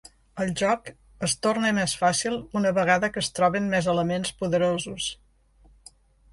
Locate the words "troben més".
3.41-3.93